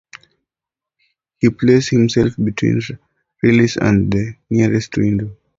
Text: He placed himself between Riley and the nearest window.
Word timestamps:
He 1.37 1.51
placed 1.51 1.89
himself 1.91 2.33
between 2.43 2.81
Riley 3.43 3.67
and 3.79 4.11
the 4.11 4.33
nearest 4.49 4.97
window. 4.97 5.37